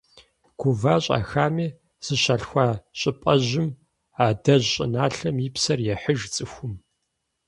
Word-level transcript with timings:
Гува-щӏэхами, 0.59 1.67
зыщалъхуа 2.05 2.65
щӏыпӏэжьым, 2.99 3.67
адэжь 4.25 4.69
щӏыналъэм 4.73 5.35
и 5.47 5.49
псэр 5.53 5.79
ехьыж 5.93 6.21
цӏыхум. 6.33 6.73